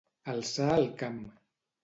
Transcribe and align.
Alçar 0.33 0.71
el 0.79 0.89
camp. 1.03 1.21